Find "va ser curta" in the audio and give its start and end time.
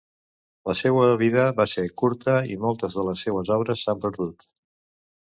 1.61-2.35